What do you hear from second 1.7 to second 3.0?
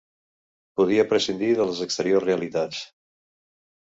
les exteriors realitats